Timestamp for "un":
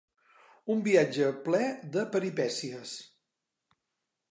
0.75-0.79